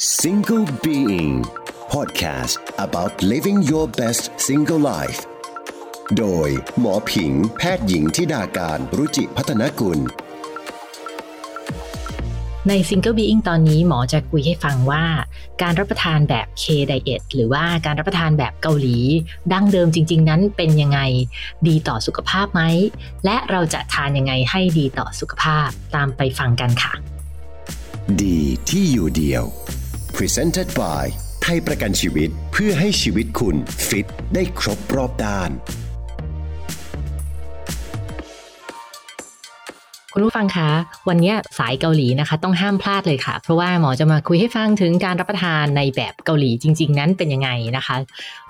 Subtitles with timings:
[0.00, 1.44] Single Being
[1.90, 5.20] Podcast about living your best single life
[6.18, 9.98] โดยหมอผิงแพทย์หญิงทิดาการรุจิพัฒนกุล
[12.68, 15.04] ใน Single Being ตอนนี้หมอจะคุยให้ฟังว่า
[15.62, 18.98] การรับประทานแบบ K Diet หรือว่าการรับประทานแบบเกาหลี
[19.52, 21.00] ดั้งเดิมจริง ๆ นั้นเป็นยังไง
[21.68, 22.62] ดีต่อสุขภาพไหม
[23.24, 26.92] และเราจะทานยังไงให้ดีต่อสุขภาพตามไปฟังกันค่ะ
[28.22, 29.46] ดีที่อยู่เดียว
[30.20, 31.04] Presented by
[31.42, 33.56] ไทยประกันชีวิตเพื่อให้ชีวิตคุณ
[33.88, 35.50] ฟิตได้ครบรอบด้าน
[40.20, 40.70] คุณผู้ฟังคะ
[41.08, 47.96] วันนี้สายเกาหลีนะคะ ต้องห้ามพลาดเลยค่ะ เพราะว่าหมอจะมาคุยให้ฟังถึงการรับประทานในแบบเกาหลีจริง ๆ นั้นเป็นยังไงนะคะ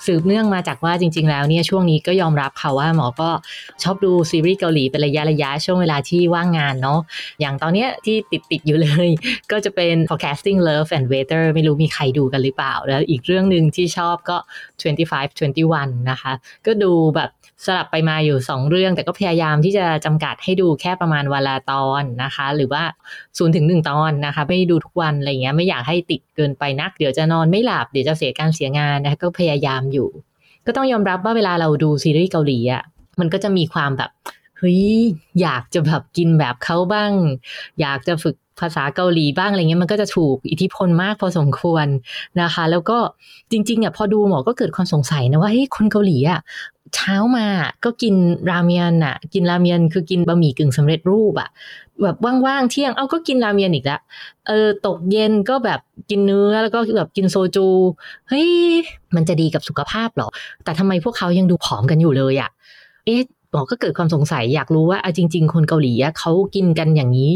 [0.06, 3.30] สืบเนื่องมาจากว่าจริง ๆ แล้วเนี่ยช่วงนี้ก็ยอมรับค่ะว่าหมอก็
[3.83, 7.01] ชอบดูซีรีส์เกาหลีเป็นระยะระยะช่วงเวลาที่ว่างงานเนาะ
[7.41, 9.09] อย่างตอนเนี้ยที่ติดติดๆอยู่เลย
[9.50, 14.37] ก็จะเป็น forecasting love and weather ไม่รู้มีใครดูกันหรือเปล่า แล้วอีกเรื่องหนึ่งที่ชอบก็
[14.84, 15.20] 25
[15.58, 16.33] 21 นะคะ
[16.67, 17.30] ก็ดูแบบ
[17.67, 22.83] สลับไปมาอยู่ 2 เรื่อง แต่ก็พยายามที่จะจำกัดให้ดูแค่ประมาณวันละตอนนะคะ หรือว่า
[23.19, 30.08] 0ถึง1ตอนนะคะ ไม่ด้ดูทุกวันอะไรเงี้ยไม่อยากให้ติดเกินไปนัก เดี๋ยวจะนอนไม่หลับเดี๋ยวจะเสียการเสียงานนะคะก็พยายามอยู่
[30.67, 32.83] ก็ต้องยอมรับว่าเวลาเราดูซีรีส์เกาหลีอะ
[33.20, 34.11] มันก็จะมีความแบบ
[34.58, 34.80] เฮ้ย
[35.42, 37.12] อยากจะแบบกินแบบเขาบ้าง
[37.80, 41.86] อยากจะฝึกภาษาเกาหลีบ้างอะไรเงี้ยมันก็จะถูกอิทธิพลมากพอสมควร
[42.42, 42.98] นะคะ แล้วก็
[43.50, 46.41] จริงๆอะพอดูหมอก็เกิดความสงสัยนะว่าเฮ้ยคนเกาหลีอะ
[46.94, 47.46] เช้ามา
[47.84, 48.14] ก็กิน
[48.50, 51.50] ราเมียนอะกินราเมียนคือกินบะหมี่กึ่งสำเร็จรูปอะ
[52.02, 54.00] แบบว่างๆเที่ยง เอาก็กินราเมียนอีกล้ว
[54.46, 55.80] เออตกเย็นก็แบบ
[56.11, 57.66] กินเนื้อแล้วก็แบบกินโซจู
[58.28, 58.50] เฮ้ย
[59.14, 60.28] มันจะดีกับสุขภาพเหรอ
[60.64, 62.50] แต่ทำไมพวกเขายังดูผอมกันอยู่เลยอะ
[63.06, 67.33] เอ๊ะหมอก็เกิดความสงสัยอยากรู้ว่าอะจริง ๆ คนเกาหลีเขากินกันอย่างนี้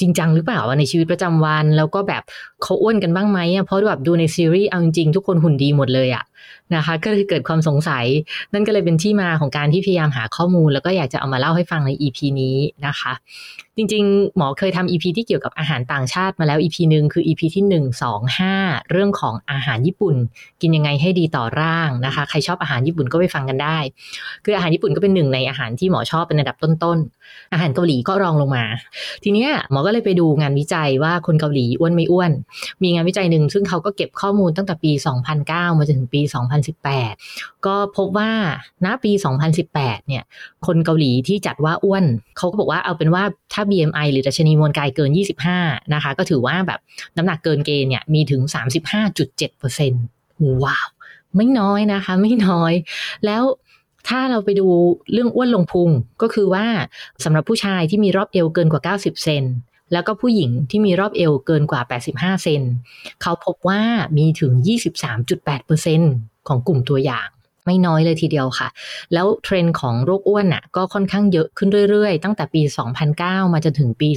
[0.00, 2.22] จริงจังหรือเปล่าในชีวิตประจำวัน แล้วก็แบบ
[2.62, 6.24] เขาอ้วนกันบ้างไหมเพราะแบบดูในซีรีส์เอาจริงๆทุกคนหุ่นดีหมดเลยอะ
[6.74, 8.06] นะคะ ก็เลยเกิดความสงสัย
[8.52, 13.12] นั่นก็เลยเป็นที่มาของการที่พยายามหาข้อมูล แล้วก็อยากจะเอามาเล่าให้ฟังใน EP นี้นะคะ
[13.76, 20.16] จริงๆ หมอเคยทำ EP ที่เกี่ยวกับอาหารต่างชาติมาแล้ว EP หนึ่งคือ EP ที่1 2 5 เรื่องของอาหารญี่ปุ่น
[20.60, 23.78] กินยังไงให้ดีต่อร่างนะคะ ใครชอบอาหารญี่ปุ่นก็ไปฟังกันได้
[24.44, 28.64] คืออาหารญี่ปุ่นก็เป็นหนึ่งในอาหารที่หมอชอบเป็นอันดับต้นๆ อาหารเกาหลีก็รองลงมา
[29.24, 32.30] ทีเนี้ยหมอก็เลยไปดูงานวิจัยว่าคนเกาหลีอ้วนไม่อ้วน
[32.82, 34.92] มีงานวิจัยหนึ่งซึ่งเขาก็เก็บข้อมูลตั้งแต่ปี
[35.34, 36.20] 2009 มาจนถึงปี
[36.98, 38.30] 2018 ก็พบว่า
[38.84, 39.12] ณปี
[39.60, 40.24] 2018 เนี่ย
[40.66, 42.04] คนเกาหลีที่จัดว่าอ้วน
[42.36, 43.22] เขาก็บอกว่าเอาเป็นว่า
[43.52, 45.10] ถ้า BMI หรือดัชนีมวลกายเกิน
[45.50, 46.80] 25 นะคะ ก็ถือว่าแบบ
[47.16, 48.42] น้ำหนักเกินเกณฑ์เนี่ยมีถึง
[49.72, 50.88] 35.7%ว้าว
[51.36, 52.72] ไม่น้อยนะคะ ไม่น้อย
[53.26, 53.42] แล้ว
[54.08, 54.66] ถ้าเราไปดู
[55.12, 55.90] เรื่องอ้วนลงพุง
[56.22, 56.66] ก็คือว่า
[57.24, 59.44] สำหรับผู้ชายที่มีรอบเอวเกินกว่า 90 เซน
[59.92, 61.80] แล้วก็ผู้หญิงที่มีรอบเอวเกินกว่า
[62.12, 62.62] 85 เซน
[63.22, 63.80] เขาพบว่า
[64.16, 64.52] มีถึง
[65.30, 67.28] 23.8%ของกลุ่มตัวอย่าง
[67.66, 68.68] ไม่น้อยเลยทีเดียวค่ะ
[69.12, 72.62] แล้วเทรนด์ของโรคอ้วนน่ะก็ค่อนข้างเยอะขึ้นเรื่อยๆ ตั้งแต่ปี
[73.08, 74.08] 2009 มาจนถึงปี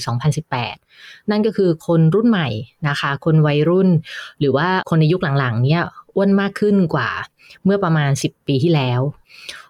[0.61, 2.49] 2018 นั่นก็คือคนรุ่นใหม่
[2.87, 3.89] นะคะ คนวัยรุ่น
[4.39, 5.83] หรือว่าคนในยุคหลังๆ เนี่ย
[6.15, 7.09] อ้วนมากขึ้นกว่า
[7.63, 9.01] เมื่อประมาณ 10 ปีที่แล้ว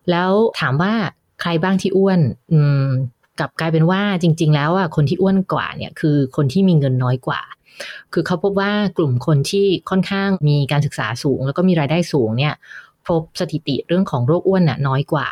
[0.10, 0.94] แล้วถามว่า
[1.42, 2.20] ใครบ้างที่อ้วน
[2.52, 2.86] อืม
[3.40, 7.42] กลับกลายเป็นว่าจริง ๆ แล้วอะคนที่อ้วนกว่าเนี่ยคือคนที่มีเงินน้อยกว่า
[8.14, 12.54] คือเขาพบว่ากลุ่มคนที่ค่อนข้างมีการศึกษาสูง แล้วก็มีรายได้สูงเนี่ย
[13.08, 15.28] พบสถิติเรื่องของโรคอ้วนน่ะน้อยกว่า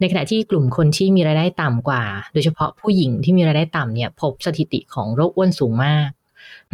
[0.00, 2.02] ในขณะที่กลุ่มคนที่มีรายได้ต่ำกว่า
[2.32, 6.08] โดยเฉพาะผู้หญิงที่มีรายได้ต่ำเนี่ยพบสถิติของโรคอ้วนสูงมาก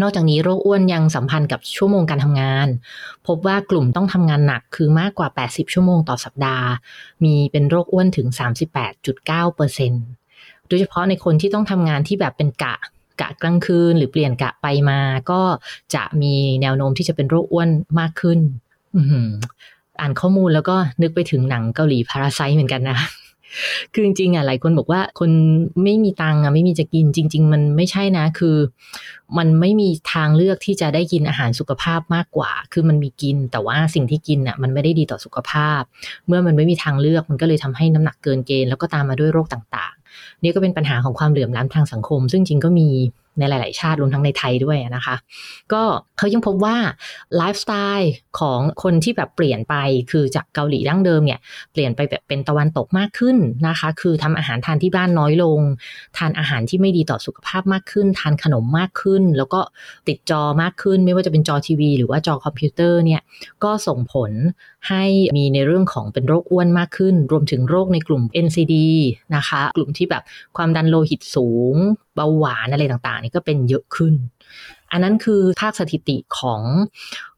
[0.00, 2.68] นอกจากนี้โรคอ้วนยังสัมพันธ์กับชั่วโมงการทำงาน
[3.26, 6.66] พบว่ากลุ่มต้องทำงานหนักคือมากกว่า 80 ชั่วโมงต่อสัปดาห์
[7.24, 8.26] มีเป็นโรคอ้วนถึง
[9.08, 12.74] 38.9%โดยเฉพาะในคนที่ต้องทำงานที่แบบเป็นกะ
[13.20, 15.00] กะกลางคืนหรือเปลี่ยนกะไปมา
[15.30, 15.40] ก็
[15.94, 17.68] จะมีแนวโน้มที่จะเป็นโรคอ้วน
[17.98, 18.38] มากขึ้น
[20.00, 22.98] อ่านข้อมูลแล้วก็นึกไปถึงหนังเกาหลีพาราไซเหมือนกันนะ
[23.92, 25.30] คือจริงๆอะหลายคนบอกว่าคน
[25.84, 28.56] ไม่มีตังค์อะไม่มีจะกินจริง ๆ มันไม่ใช่นะ คือ
[29.38, 35.80] มันไม่มีทางเลือกที่จะได้กินอาหารสุขภาพมากกว่า คือมันมีกิน แต่ว่าสิ่งที่กินอะมันไม่ได้ดีต่อสุขภาพ
[36.26, 39.94] เมื่อมันไม่มีทางเลือกมันก็เลยทำให้น้ำหนักเกินเกณฑ์แล้วก็ตามมาด้วยโรคต่าง
[40.42, 42.88] นี่ก็เป็นปัญหาของความเหลื่อมล้ำทางสังคม ซึ่งจริงก็มี
[43.38, 45.16] ในหลาย ๆ ชาติรวมทั้งในไทยด้วยนะคะ
[45.72, 45.82] ก็
[46.18, 46.76] เขายังพบว่า
[47.36, 49.74] ไลฟ์สไตล์ของคนที่แบบเปลี่ยนไป
[50.10, 51.40] คือจากเกาหลีดั้งเดิมเนี่ย
[51.72, 53.36] เปลี่ยนไปแบบเป็นตะวันตกมากขึ้น
[53.68, 55.60] นะคะ คือทำอาหารทานที่บ้านน้อยลง
[56.16, 59.60] ทานอาหารที่ไม่ดีต่อสุขภาพมากขึ้น ทานขนมมากขึ้น แล้วก็
[60.08, 63.22] ติดจอมากขึ้น ไม่ว่าจะเป็นจอทีวี หรือว่าจอคอมพิวเตอร์เนี่ย
[63.64, 64.30] ก็ส่งผล
[64.88, 65.04] ให้
[65.36, 68.74] มีในเรื่องของเป็นโรคอ้วนมากขึ้น รวมถึงโรคในกลุ่ม NCD
[69.36, 70.22] นะคะ กลุ่มที่แบบ
[70.56, 71.74] ความดันโลหิตสูง
[72.14, 74.14] เบาหวานอะไรต่างๆ นี่ก็เป็นเยอะขึ้น
[74.92, 76.60] อันนั้นคือภาคสถิติของ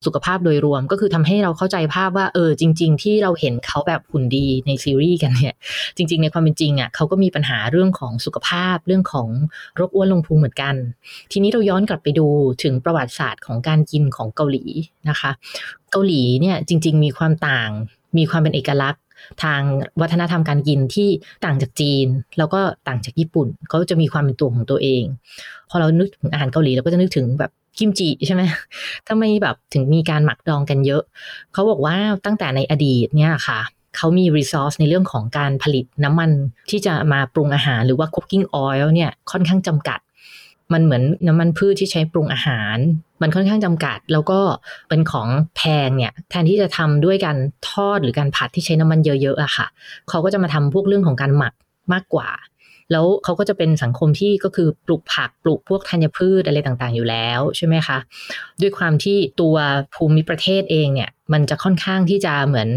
[0.06, 5.54] สุขภาพโดยรวมก็คือทำให้เราเข้าใจภาพว่าเออจริง ๆ ที่เราเห็นเขาแบบหุ่นดีในซีรีส์กันเนี่ย
[5.96, 9.28] จริง ๆ ในความเป็นจริงอะเขาก็มีปัญหาเรื่องของสุขภาพเรื่องของ
[9.76, 10.74] โรคอ้วนลงพุงเหมือนกัน
[11.32, 12.26] ทีนี้เราย้อนกลับไปดู
[12.62, 14.64] ถึงประวัติศาสตร์ของการกินของเกาหลี
[15.08, 15.30] นะคะ
[15.92, 17.70] เกาหลีเนี่ยจริง ๆ มีความต่าง
[18.18, 19.02] มีความเป็นเอกลักษณ์
[19.42, 19.60] ทาง
[20.00, 21.08] วัฒนธรรมการกินที่
[21.44, 22.06] ต่างจากจีน
[22.38, 25.02] แล้วก็ต่างจากญี่ปุ่นเขาจะมีความเป็นตัวของตัวเอง
[25.70, 28.42] พอเรานึกถึงอาหารเกาหลีเราก็จะนึกถึงแบบกิมจิใช่ไหม
[29.08, 31.02] ทำไมแบบถึงมีการหมักดองกันเยอะ
[31.52, 33.60] เขาบอกว่าตั้งแต่ในอดีตเนี่ยค่ะ
[33.96, 36.30] เขามีรีซอสในเรื่องของการผลิตน้ำมัน
[36.70, 39.98] ที่จะมาปรุงอาหารหรือว่า cooking oil เนี่ยค่อนข้างจำกัด
[40.72, 42.76] มันเหมือนน้ำมันพืชที่ใช้ปรุงอาหาร
[43.22, 44.40] มันค่อนข้างจำกัด แล้วก็
[44.88, 47.38] เป็นของแพงเนี่ยแทนที่จะทำด้วยการ
[47.70, 49.66] ทอดหรือการผัดที่ใช้น้ำมันเยอะๆอะค่ะ
[50.08, 51.54] เขาก็จะมาทำพวกเรื่องของการหมัก
[51.92, 52.28] มากกว่า
[52.92, 57.98] แล้วเขาก็จะเป็นสังคมที่ก็คือปลูกผักปลูกพวกธัญพืชอะไรต่างๆ อยู่แล้วใช่ไหมคะ
[58.60, 59.56] ด้วยความที่ตัว
[59.94, 62.68] ภูมิประเทศเองเนี่ยมันจะค่อนข้างที่จะเหมือน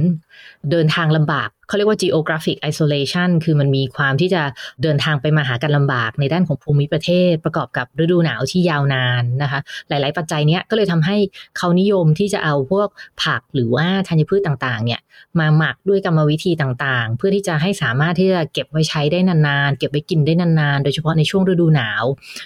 [0.71, 4.41] เดินทางลำบากเขาเรียกว่า geographic isolation คือมันมีความที่จะ
[4.83, 9.59] เดินทางไปมาหากันลำบากในด้านของภูมิประเทศ ประกอบกับฤดูหนาวที่ยาวนานนะคะ
[9.89, 11.17] หลาย ๆ ปัจจัยเนี้ยก็เลยทำให้
[11.57, 12.87] เขานิยมที่จะเอาพวก
[13.23, 15.01] ผักหรือว่าธัญพืชต่าง ๆ เนี่ย
[15.39, 22.03] มาหมักด้วยกรรมวิธีต่าง ๆ เพื่อที่จะให้สามารถที่จะเก็บไว้ใช้ได้นาน ๆ เก็บไว้กินได้นาน ๆ โดยเฉพาะในช่วงฤดูหนาว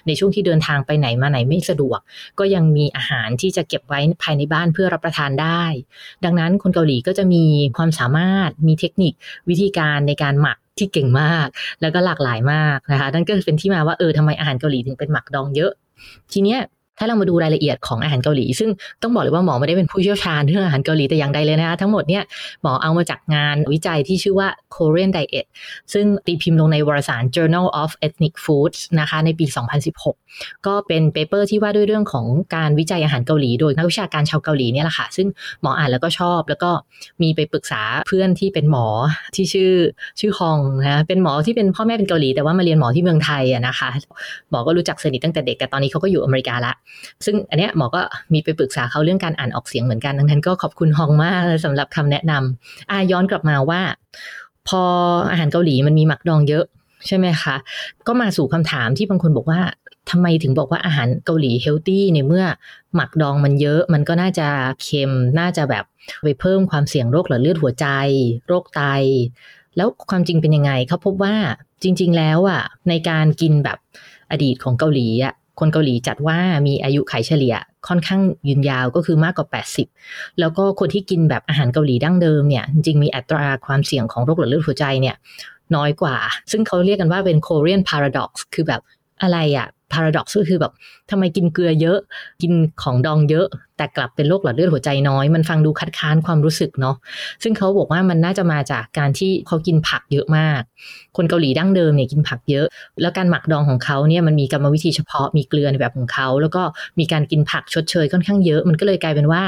[0.07, 2.00] ในช่วงที่เดินทางไปไหนมาไหนไม่สะดวก
[2.39, 5.63] ก็ยังมีอาหารที่จะเก็บไว้ภายในบ้านเพื่อรับประทานได้
[6.25, 7.43] ดังนั้นคนเกาหลีก็จะมี
[7.77, 9.13] ความสามารถมีเทคนิค
[9.49, 11.47] วิธีการในการหมักที่เก่งมาก
[11.81, 15.71] แล้วก็หลากหลายมากนะคะนั่นก็เป็นที่มาว่าเออทำไมอาหารเกาหลีถึงเป็นหมักดองเยอะ
[16.33, 16.59] ทีเนี้ย
[17.01, 18.69] ถ้าเรามาดูรายละเอียดของอาหารเกาหลี ซึ่ง
[19.01, 22.24] ต้องบอกเลยว่าหมอไม่ได้เป็นผู้เชี่ยวชาญเรื่องอาหารเกาหลีแต่อย่างใดเลยนะคะทั้งหมดเนี่ย
[22.62, 25.45] หมอเอามาจากงานวิจัยที่ชื่อว่า Korean Diet
[25.94, 29.45] ซึ่งตีพิมพ์ลงในวารสาร Journal of Ethnic Foods นะคะในปี
[30.06, 32.25] 2016 ก็เป็น paper ที่ว่าด้วยเรื่องของ
[32.56, 35.27] การวิจัยอาหารเกาหลี โดยนักวิชาการชาวเกาหลีเนี่ยแหละค่ะซึ่ง
[35.62, 36.71] หมออ่านแล้วก็ชอบ แล้วก็
[37.21, 38.88] มีไปปรึกษาเพื่อนที่เป็นหมอ
[39.36, 39.74] ที่ชื่อ
[40.19, 43.89] ชื่อฮองนะเป็นหมอที่เป็นพ่อแม่เป็นเกาหลีแต่ว่ามาเรียนหมอที่เมืองไทยอะนะคะ
[44.50, 46.74] หมอก็รู้จักสนิทตั้งแต่เด็กแต่ตอนนี้เขาก็อยู่อเมริกาละ
[47.25, 48.01] ซึ่งอันเนี้ยหมอก็
[48.33, 53.81] มีไปปรึกษาเขาเรื่องการอ่านออกเสียงเหมือนกัน ดังนั้นก็ขอบคุณฮองมากสำหรับคำแนะนำอาย้อนกลับมาว่า
[54.67, 54.83] พอ
[55.31, 56.65] อาหารเกาหลีมันมีหมักดองเยอะ
[57.07, 57.55] ใช่ไหมคะ
[58.07, 59.61] ก็มาสู่คำถามที่บางคนบอกว่า
[60.11, 62.45] ทำไมถึงบอกว่าอาหารเกาหลีเฮลตี้ในเมื่อ
[62.95, 64.47] หมักดองมันเยอะ มันก็น่าจะ
[64.83, 65.83] เค็มน่าจะแบบ
[66.23, 67.87] ไปเพิ่มความเสี่ยงโรคหลอดเลือดหัวใจ
[68.47, 68.81] โรคไต
[69.77, 71.35] แล้วความจริงเป็นยังไงเขาพบว่า
[71.83, 73.77] จริง ๆ แล้วอะในการกินแบบ
[74.31, 76.38] อดีตของเกาหลีอะ คนเกาหลีจัดว่า
[76.68, 77.56] มีอายุไขเฉลี่ย
[77.88, 79.48] ค่อนข้างยืนยาวก็คือมากกว่า
[79.94, 85.15] 80 แล้วก็คนที่กินแบบอาหารเกาหลีดั้งเดิมเนี่ยจริงมีอัตราความเสี่ยงของโรคหลอดเลือดหัวใจเนี่ย
[85.75, 86.18] น้อยกว่า
[86.51, 88.81] ซึ่งเขาเรียกกันว่าเป็น Korean paradox คือแบบ
[89.21, 90.74] อะไรอะ paradox ก็คือแบบ
[91.09, 92.00] ทำไมกินเกลือเยอะ
[92.42, 93.47] กินของดองเยอะ
[93.81, 96.95] แต่กลับเป็นโรคหลอดเลือดหัวใจน้อย มันฟังดูคัดค้านความรู้สึกเนาะ
[97.44, 100.62] ซึ่งเขาบอกว่ามันน่าจะมาจากการที่เขากินผักเยอะมาก
[101.18, 102.66] คนเกาหลีดั้งเดิมเนี่ยกินผักเยอะ
[103.01, 106.63] แล้วการหมักดองของเขาเนี่ยมันมีกรรมวิธีเฉพาะมีเกลือในแบบของเขา แล้วก็
[107.00, 109.44] มีการกินผักชดเชยค่อนข้างเยอะ มันก็เลยกลายเป็นว่า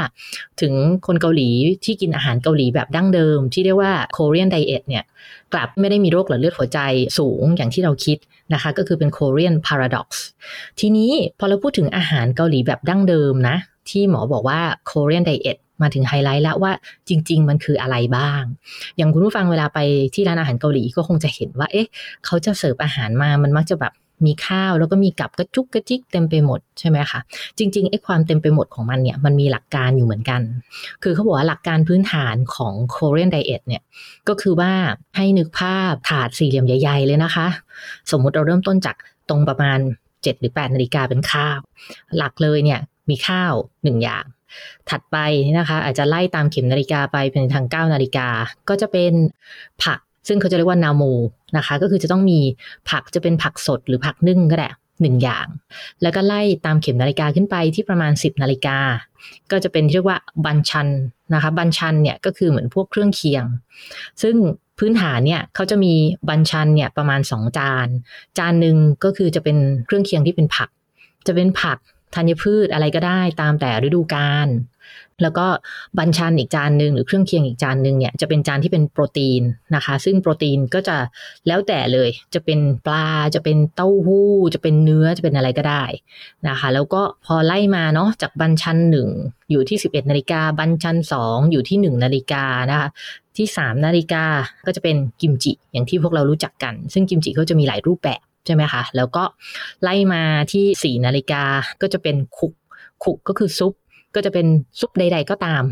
[0.61, 0.73] ถึง
[1.07, 1.49] คนเกาหลี
[1.85, 5.03] ที่กินอาหารเกาหลีแบบดั้งเดิม ที่เรียกว่า Korean diet เนี่ย
[5.53, 6.79] กลับไม่ได้มีโรคหลอดเลือดหัวใจ
[7.17, 8.17] สูงอย่างที่เราคิด
[8.53, 10.07] นะคะก็คือเป็น Korean paradox
[10.79, 13.57] ทีนี้พอเราพูดถึงอาหารเกาหลีแบบดั้งเดิมนะ
[13.89, 14.59] ที่หมอบอกว่า
[14.89, 16.71] Korean diet มาถึงไฮไลท์แล้วว่า
[17.09, 18.43] จริง ๆ มันคืออะไรบ้าง
[18.97, 19.79] อย่างคุณผู้ฟังเวลาไป
[20.13, 21.87] ที่ร้านอาหารเกาหลีก็คงจะเห็นว่า เอ๊ะ
[22.25, 23.93] เขาจะเสิร์ฟอาหารมา มันมักจะแบบ
[24.25, 27.19] มีข้าวแล้วก็มีกับกระจุกกระจิกเต็มไปหมดใช่ไหมคะ
[27.57, 30.41] จริงๆไอ้ความเต็มไปหมดของมันเนี่ยมันมีหลักการอยู่เหมือนกัน
[31.03, 33.81] คือเขาบอกว่าหลักการพื้นฐานของ Korean diet เนี่ย
[34.27, 34.71] ก็คือว่า
[35.15, 37.47] ให้นึกภาพถาดสี่เหลี่ยมใหญ่ๆเลยนะคะ
[38.11, 38.95] สมมุติเราเริ่มต้นจาก
[39.29, 41.59] ตรงประมาณ7หรือ8นาฬิกาเป็นข้าว
[42.17, 44.25] หลักเลยเนี่ย มีข้าวหนึ่งอย่าง
[44.89, 45.17] ถัดไป
[45.59, 48.27] นะคะ อาจจะไล่ตามเข็มนาฬิกาไปเป็นทาง9นาฬิกา
[48.69, 49.13] ก็จะเป็น
[49.83, 51.03] ผัก ซึ่งเขาจะเรียกว่านาโม
[51.57, 52.39] นะคะ ก็คือจะต้องมี
[52.89, 54.69] ผักจะเป็นผักสดหรือผักนึ่งก็ได้
[55.01, 55.47] หนึ่งอย่าง
[56.01, 58.77] แล้วก็ไล่ตามเข็มนาฬิกาขึ้นไปที่ประมาณ 10 นาฬิกา
[59.51, 60.87] ก็จะเป็นเรียกว่าบัญชัน
[61.33, 63.43] นะคะ บัญชันเนี่ยก็คือเหมือนพวกเครื่องเคียง
[64.21, 64.35] ซึ่ง
[64.79, 65.93] พื้นฐานเนี่ยเขาจะมี
[66.29, 67.87] บัญชันเนี่ยประมาณ 2 จาน
[68.37, 70.69] จานหนึ่งก็คือจะเป็นเครื่องเคียงที่เป็นผัก
[71.27, 71.77] จะเป็นผัก
[72.15, 74.49] ธัญพืชอะไรก็ได้ตามแต่ฤดูกาล
[75.21, 75.47] แล้วก็
[75.99, 79.41] บัญชันอีกจานหนึ่งหรือเครื่องเคียงอีกจานหนึ่งเนี่ยจะเป็นจานที่เป็นโปรตีน
[79.75, 80.97] นะคะ ซึ่งโปรตีนก็จะ
[81.47, 85.83] แล้วแต่เลยจะเป็นปลาจะเป็นเต้าหู้ จะเป็นเนื้อจะเป็นอะไรก็ได้
[86.47, 89.07] นะคะ แล้วก็พอไล่มาเนาะจากบัญชันหนึ่ง
[89.51, 92.89] อยู่ที่ 11นาฬิกาบัญชันสองอยู่ที่ 1 นาฬิกานะคะ
[93.37, 94.25] ที่ 3 นาฬิกา
[94.67, 99.23] ก็จะเป็นกิมจิอย่างที่พวกเรารู้จักกัน ซึ่งกิมจิก็จะมีหลายรูปแบบ ใช่ไหมคะ แล้วก็
[99.83, 100.23] ไล่มา
[100.53, 101.43] ที่ 4 นาฬิกา
[101.81, 102.53] ก็จะเป็นคุก
[103.03, 103.73] ขุกก็คือซุป
[104.15, 104.47] ก็จะเป็น
[104.79, 105.63] ซุปใด ๆ ก็ตาม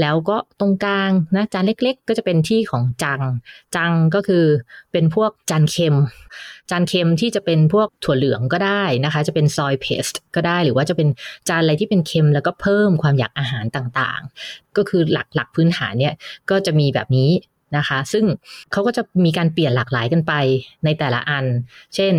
[0.00, 3.20] แล้วก็ตรงกลางนะจานเล็ก ๆ ก็จะเป็นที่ของจัง
[3.76, 4.44] จังก็คือ
[4.92, 5.96] เป็นพวกจานเค็ม
[6.70, 11.08] จานเค็มที่จะเป็นพวกถั่วเหลืองก็ได้นะคะ จะเป็นซอยเพสต์ก็ได้หรือว่าจะเป็น
[11.48, 16.14] จานอะไรที่เป็นเค็มแล้วก็เพิ่มความอยากอาหารต่างๆ ก็คือหลักๆพื้นฐานเนี่ย
[16.50, 17.30] ก็จะมีแบบนี้
[17.76, 18.24] นะคะ ซึ่ง
[18.72, 20.32] เขาก็จะมีการเปลี่ยนหลากหลายกันไป
[20.84, 21.44] ในแต่ละอัน
[21.94, 22.14] เช่น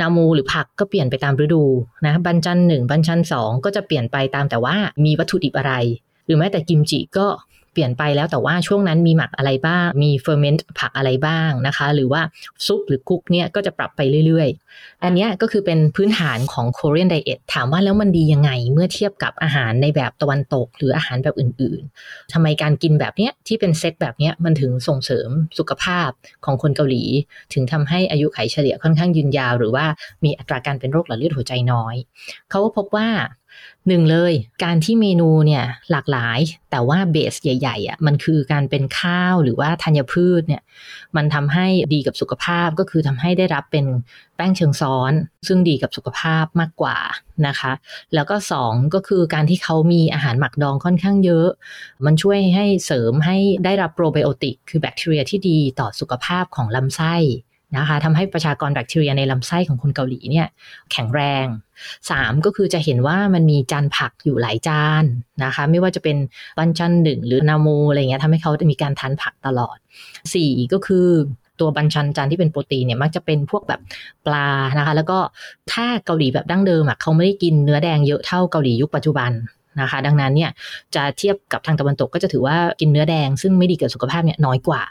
[0.00, 1.64] นามูหรือผักก็เปลี่ยนไปตามฤดู
[2.06, 5.72] นะบันจันหนึ่งบันจันสองก็จะเปลี่ยนไปตามแต่ว่ามีวัตถุดิบอะไร
[6.26, 7.26] หรือแม้แต่กิมจิก็
[7.76, 12.22] เปลี่ยนไปแล้วแต่ว่าช่วงนั้นมีหมักอะไรบ้าง มีเฟอร์เมนต์ผักอะไรบ้างนะคะ หรือว่า
[12.66, 26.10] ซุปหรือกุ๊กเนี่ยก็จะปรับไปเรื่อยๆ อันนี้ก็คือเป็นพื้นฐานของ Korean Diet ถามว่าแล้วมันดียังไงเมื่อเทียบกับอาหารในแบบตะวันตก หรืออาหารแบบอื่นๆทำไมการกินแบบเนี้ยที่เป็นเซตแบบเนี้ยมันถึงส่งเสริมสุขภาพ
[26.44, 27.04] ของคนเกาหลี
[27.54, 29.86] ถึงทำให้อายุไขเฉลี่ยค่อนข้างยืนยาว หรือว่า
[30.24, 31.94] มีอัตราการเป็นโรคหลอดเลือดหัวใจน้อย
[32.50, 33.08] เขาก็พบว่า
[33.88, 34.32] หนึ่งเลย
[34.64, 36.38] การที่เมนูเนี่ยหลากหลาย
[36.70, 40.62] แต่ว่าเบสใหญ่ๆอะมันคือการเป็นข้าวหรือว่าธัญพืชเนี่ย
[41.16, 43.86] มันทำให้ดีกับสุขภาพก็คือทำให้ได้รับเป็น
[44.36, 45.12] แป้งเชิงซ้อน
[45.46, 46.98] ซึ่งดีกับสุขภาพมากกว่า
[47.46, 47.72] นะคะ
[48.14, 51.48] แล้วก็สองก็คือการที่เขามีอาหารหมักดองค่อนข้างเยอะ
[52.04, 57.14] มันช่วยให้เสริมให้ได้รับโปรไบโอติก คือแบคทีเรียที่ดีต่อสุขภาพของลำไส้
[57.78, 60.46] นะคะทำให้ประชากรแบคทีเรียในลำไส้ของคนเกาหลีเนี่ย
[60.92, 61.46] แข็งแรง
[61.96, 65.04] 3 ก็คือจะเห็นว่ามันมีจานผักอยู่หลายจาน
[65.44, 66.16] นะคะ ไม่ว่าจะเป็น
[66.58, 69.76] บันชันหนึ่งหรือนาโมอะไรเงี้ยทำให้เขามีการทานผักตลอด
[70.24, 71.08] 4 ก็คือ
[71.60, 73.80] ตัวบัญชันจานที่เป็นโปรตีนเนี่ยมักจะเป็นพวกแบบ
[74.26, 75.18] ปลานะคะ แล้วก็
[75.72, 79.30] ถ้าเกาหลีแบบดั้งเดิมอะเขาไม่ได้กินเนื้อแดงเยอะเท่าเกาหลียุคปัจจุบัน
[79.80, 80.50] นะคะ ดังนั้นเนี่ย
[80.94, 84.82] จะเทียบกับทางตะวันตกก็จะถือว่ากินเนื้อแดง ซึ่งไม่ดีกับสุขภาพเนี่ยน้อยกว่า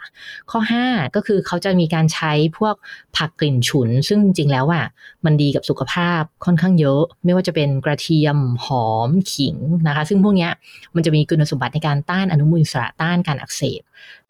[0.51, 2.75] ข้อ 5 ก็คือเขาจะมีการใช้พวก
[3.18, 4.86] ผักกลิ่นฉุน ซึ่งจริงแล้วอะ
[5.25, 9.56] มันดีกับสุขภาพค่อนข้างเยอะ ไม่ว่าจะเป็นกระเทียมหอมขิง
[9.88, 10.50] นะคะ ซึ่งพวกนี้
[10.96, 13.82] มันจะมีคุณสมบัติในการต้านอนุมูลอิสระต้านการอักเสบ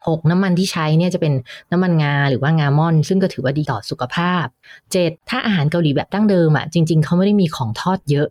[0.05, 0.29] 6.
[0.31, 1.33] น้ำมันที่ใช้เนี่ยจะเป็น
[1.71, 4.45] น้ำมันงาหรือว่างาม่อน ซึ่งก็ถือว่าดีต่อสุขภาพ
[4.87, 5.29] 7.
[5.29, 8.27] ถ้าอาหารเกาหลีแบบดั้งเดิมอะจริง ๆ เขาไม่ได้มีของทอดเยอะ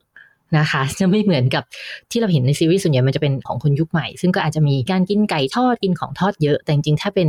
[0.58, 1.62] นะคะ จะไม่เหมือนกับ
[2.10, 7.28] ที่เราเห็นในซีรีส์ส่วนใหญ่มันจะเป็นของคนยุคใหม่ ซึ่งก็อาจจะมีการกินไก่ทอดกินของทอดเยอะ แต่จริงๆ ถ้าเป็น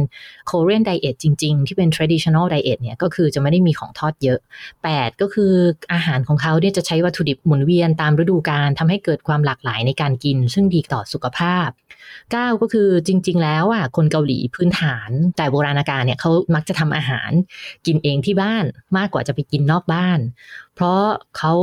[0.49, 4.39] Korean diet จริง ๆ ที่เป็น traditional diet เนี่ยก็คือจะไม่ได้มีของทอดเยอะ
[4.81, 5.53] 8 ก็คือ
[5.93, 17.31] อาหารของเขาเนี่ยจะใช้วัตถุดิบหมุนเวียนตามฤดูกาลทำให้เกิดความหลากหลายในการกิน ซึ่งดีต่อสุขภาพ 9 ก็คือจริง ๆ แล้วอะคนเกาหลีพื้นฐานแต่โบราณกาลเนี่ยเขามักจะทำอาหาร
[17.85, 18.65] กินเองที่บ้าน
[18.97, 20.19] มากกว่าจะไปกินนอกบ้าน
[20.75, 21.01] เพราะ
[21.37, 21.53] เขา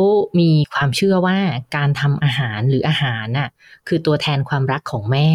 [0.40, 1.38] มีความเชื่อว่า
[1.76, 3.48] การทำอาหารหรืออาหารน่ะ
[3.88, 5.28] คือตัวแทนความรักของแม่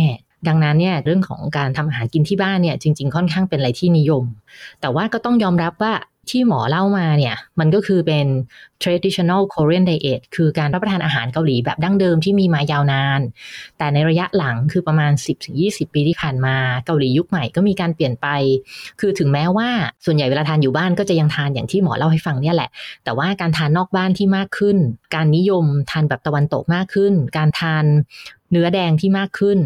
[0.48, 4.24] ดังนั้นเนี่ยเรื่องของการทำอาหารกินที่บ้านเนี่ยจริง ๆ ค่อนข้างเป็นอะไรที่นิยม
[4.81, 5.93] แต่ว่าก็ต้องยอมรับว่า
[6.31, 8.27] ที่หมอเล่ามาเนี่ย มันก็คือเป็น
[8.84, 13.22] traditional Korean diet คือการรับประทานอาหารเกาหลีแบบดั้งเดิมที่มีมายาวนาน
[13.77, 15.12] แต่ในระยะหลังคือประมาณ
[15.53, 16.55] 10-20 ปีที่ผ่านมา
[16.86, 18.27] เกาหลียุคใหม่ก็มีการเปลี่ยนไป
[19.00, 19.69] คือถึงแม้ว่า
[20.05, 22.69] ส่วนใหญ่เวลาทานอยู่บ้านก็จะยังทานอย่างที่หมอเล่าให้ฟังเนี่ยแหละ
[23.03, 24.77] แต่ว่าการทานนอกบ้านที่มากขึ้น
[25.15, 27.86] การนิยมทานแบบตะวันตกมากขึ้น การทาน
[28.51, 29.60] เนื้อแดงที่มากขึ้น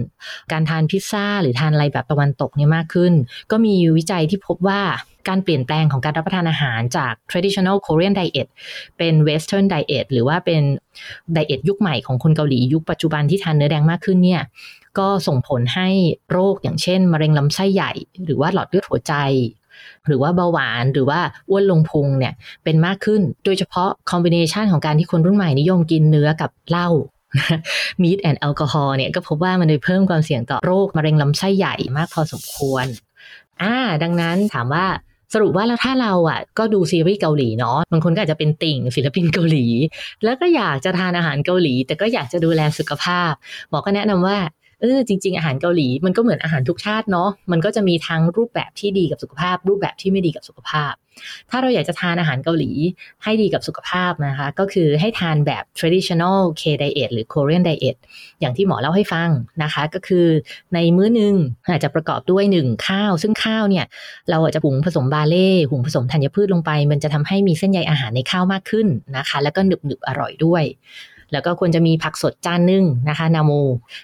[0.52, 3.14] การทานพิซซ่าหรือทานอะไรแบบตะวันตกเนี่ยมากขึ้น
[3.52, 4.82] ก็มีวิจัยที่พบว่า
[5.30, 8.48] การเปลี่ยนแปลงของการรับประทานอาหารจาก traditional Korean diet
[8.98, 10.62] เป็น western diet หรือว่าเป็น
[11.34, 14.42] ไดเอทยุคใหม่ของคนเกาหลียุคปัจจุบันที่ทานเนื้อแดงมากขึ้นเนี่ย
[15.00, 15.90] ก็ส่งผลให้
[16.32, 17.92] โรคอย่างเช่น มะเร็งลำไส้ใหญ่
[18.26, 19.14] หรือว่าหลอดเลือดหัวใจ
[20.08, 26.90] หรือว่าเบาหวานหรือว่าอ้วนลงพุงเนี่ยเป็นมากขึ้น โดยเฉพาะคอมบิเนชันของการที่คนรุ่นใหม่นิยมกินเนื้อกับเหล้า
[28.02, 32.86] มีดแอนแอลกอฮอล์เนี่ยก็พบว่ามันได้เพิ่มความเสี่ยงต่อโรค มะเร็งลำไส้ใหญ่มากพอสมควร
[33.62, 34.86] อ่าดังนั้นถามว่า
[35.34, 39.66] สรุปว่าแล้วถ้าเราอะก็ดูซีรีส์เกาหลีเนาะบางคนก็อาจจะเป็นติ่งศิลปินเกาหลี
[40.24, 43.32] แล้วก็อยากจะทานอาหารเกาหลี แต่ก็อยากจะดูแลสุขภาพ
[43.70, 44.38] หมอก็แนะนำว่า
[44.82, 50.94] เออจริง ๆ อาหารเกาหลีมันก็เหมือนอาหารทุกชาติเนาะมันก็จะมีทั้งรูปแบบที่ดีกับสุขภาพ รูปแบบที่ไม่ดีกับสุขภาพ
[51.50, 52.72] ถ้าเราอยากจะทานอาหารเกาหลี
[53.24, 57.96] ให้ดีกับสุขภาพนะคะ ก็คือให้ทานแบบ traditional K diet หรือ Korean diet
[58.40, 59.30] อย่างที่หมอเล่าให้ฟัง
[59.64, 60.28] นะคะ ก็คือ
[60.74, 61.36] ในมื้อหนึ่ง
[61.70, 63.86] อาจจะประกอบด้วยหนึ่งข้าว ซึ่งข้าวเนี่ย
[64.30, 70.64] เราอาจจะหุงผสมบาเล่หุงผสมธัญพืชลงไป มันจะทำให้มีเส้นใยอาหารในข้าวมากขึ้นนะคะ แล้วก็หนึบหนึบอร่อยด้วย
[71.32, 73.52] แล้วก็ควรจะมีผักสดจานหนึ่งนะคะนามุล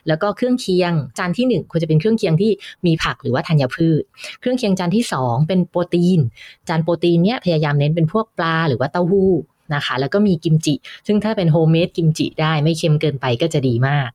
[0.08, 2.52] แล้วก็เครื่องเคียงจานที่ 1 ควรจะเป็นเครื่องเคียงที่
[2.86, 4.02] มีผักหรือว่าธัญพืช
[4.40, 6.20] เครื่องเคียงจานที่ 2 เป็นโปรตีน
[6.68, 9.32] จานโปรตีนเนี้ยพยายามเน้นเป็นพวกปลาหรือว่าเต้าหู้
[9.76, 10.76] นะคะ แล้วก็มีกิมจิ
[11.08, 14.10] ซึ่งถ้าเป็น homemade กิมจิได้ไม่เค็มเกินไปก็จะดีมาก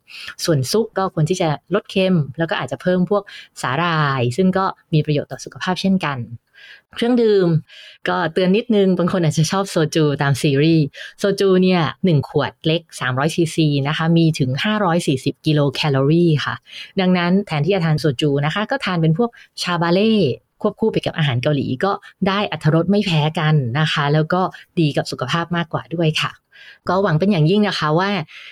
[0.44, 3.22] ส่วนซุปก็ควรที่จะลดเค็ม แล้วก็อาจจะเพิ่มพวก
[3.62, 6.18] สาหร่าย ซึ่งก็มีประโยชน์ต่อสุขภาพเช่นกัน
[6.94, 7.48] เครื่องดื่ม
[8.08, 10.84] ก็เตือนนิดนึง บางคนอาจจะชอบโซจูตามซีรีส์
[11.18, 14.50] โซจูเนี่ยหนึ่งขวดเล็ก 300ซีซีนะคะ มีถึง
[14.98, 16.54] 540 กิโลแคลอรี่ค่ะ
[17.00, 19.30] ดังนั้นแทนที่จะทานโซจูนะคะ ก็ทานเป็นพวก
[19.62, 20.14] ชาบาเล่
[20.62, 21.92] ควบคู่ไปกับอาหารเกาหลีก็
[22.28, 24.40] ได้อรรถรสไม่แพ้กันนะคะ แล้วก็
[24.80, 26.32] ดีกับสุขภาพมากกว่าด้วยค่ะ
[26.88, 28.10] ก็หวังเป็นอย่างยิ่งนะคะว่า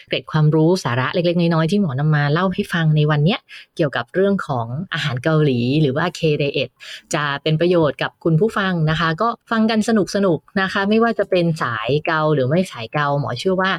[0.08, 3.36] เกร็ดความรู้สาระเล็กๆ น้อยๆ ที่หมอนำมาเล่าให้ฟังในวันนี้
[3.76, 6.70] เกี่ยวกับเรื่องของอาหารเกาหลี หรือว่า K Diet
[7.14, 9.90] จะเป็นประโยชน์กับคุณผู้ฟังนะคะ ก็ฟังกันส
[10.26, 13.72] นุกๆนะคะ ไม่ว่าจะเป็นสายเกาหรือไม่สายเกาหมอเชื่อว่า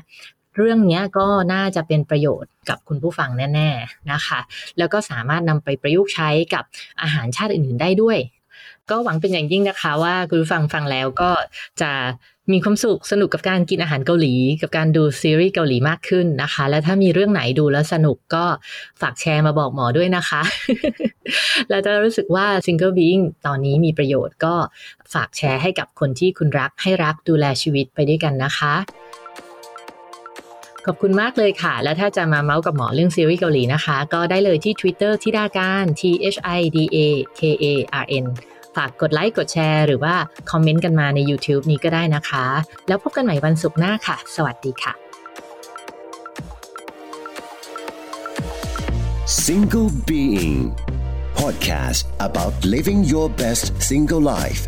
[0.58, 4.40] เรื่องนี้ก็น่าจะเป็นประโยชน์กับคุณผู้ฟังแน่ ๆนะคะ
[4.78, 6.64] แล้วก็สามารถนำไปประยุกต์ใช้กับ
[7.02, 8.18] อาหารชาติอื่นๆได้ด้วย
[8.90, 11.32] ก็หวังเป็นอย่างยิ่งนะคะว่าคุณผู้ฟังฟังแล้วก็
[11.82, 11.92] จะ
[12.52, 18.46] มีความสุขสนุกกับการกินอาหารเกาหลี กับการดูซีรีส์เกาหลีมากขึ้นนะคะ และถ้ามีเรื่องไหนดูแล้วสนุกก็
[19.02, 20.42] ฝากแชร์มาบอกหมอด้วยนะคะ
[21.70, 24.56] แล้วจะรู้สึกว่า Single Being ตอนนี้มีประโยชน์ก็
[25.14, 28.74] ฝากแชร์ให้กับคนที่คุณรักให้รักดูแลชีวิตไปด้วยกันนะคะ
[30.86, 36.02] ขอบคุณมากเลยค่ะ แล้วถ้าจะมาเมาส์กับหมอเรื่องซีรีส์เกาหลีนะคะ ก็ได้เลยที่ Twitter ที่ดาการ T
[36.36, 36.98] H I D A
[37.40, 37.66] K A
[38.04, 38.26] R N
[38.76, 40.16] ฝากกดไลค์กดแชร์ หรือว่า
[40.52, 42.46] คอมเมนต์กันมาใน YouTube นี้ก็ได้นะคะ
[42.88, 44.94] แล้วพบกันใหม่วันศุกร์หน้าค่ะ สวัสดีค่ะ
[49.46, 50.60] Single Being
[51.40, 54.62] Podcast about living your best single life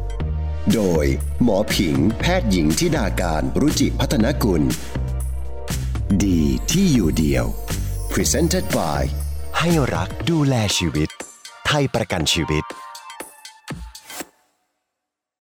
[0.73, 1.05] โดย
[1.43, 4.63] หมอผิงแพทย์หญิงทิดาการรุจิพัฒนกุล
[6.25, 6.41] ดี
[6.71, 7.45] ที่อยู่เดียว
[8.11, 9.01] Presented by
[9.59, 11.09] ให้รักดูแลชีวิต
[11.67, 12.63] ไทยประกันชีวิต